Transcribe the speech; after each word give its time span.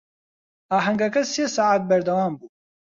ئاهەنگەکە 0.71 1.21
سێ 1.33 1.45
سەعات 1.55 1.83
بەردەوام 1.89 2.33
بوو. 2.39 2.49